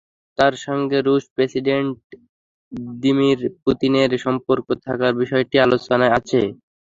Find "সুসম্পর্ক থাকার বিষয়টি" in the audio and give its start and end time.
4.13-5.55